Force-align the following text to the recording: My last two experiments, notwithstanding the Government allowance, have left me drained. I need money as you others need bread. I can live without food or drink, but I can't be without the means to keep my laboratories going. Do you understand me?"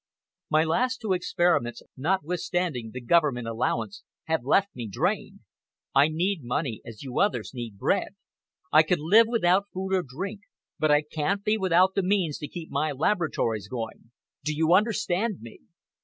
My 0.49 0.63
last 0.63 0.99
two 1.01 1.13
experiments, 1.13 1.83
notwithstanding 1.95 2.89
the 2.89 3.01
Government 3.01 3.47
allowance, 3.47 4.01
have 4.23 4.43
left 4.43 4.75
me 4.75 4.87
drained. 4.87 5.41
I 5.93 6.07
need 6.07 6.43
money 6.43 6.81
as 6.83 7.03
you 7.03 7.19
others 7.19 7.51
need 7.53 7.77
bread. 7.77 8.15
I 8.71 8.81
can 8.81 8.97
live 8.99 9.27
without 9.27 9.69
food 9.71 9.93
or 9.93 10.01
drink, 10.01 10.39
but 10.79 10.89
I 10.89 11.03
can't 11.03 11.43
be 11.43 11.55
without 11.55 11.93
the 11.93 12.01
means 12.01 12.39
to 12.39 12.47
keep 12.47 12.71
my 12.71 12.91
laboratories 12.91 13.67
going. 13.67 14.09
Do 14.43 14.55
you 14.55 14.73
understand 14.73 15.39
me?" 15.39 15.59